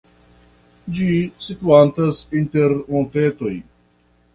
[1.01, 1.11] Ĝi
[1.49, 3.57] situantas inter montetoj.